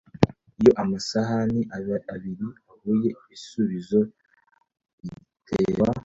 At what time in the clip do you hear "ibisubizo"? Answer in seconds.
3.23-3.99